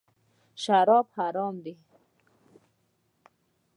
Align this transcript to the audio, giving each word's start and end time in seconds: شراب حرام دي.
شراب 0.63 1.05
حرام 1.17 1.55
دي. 1.65 1.73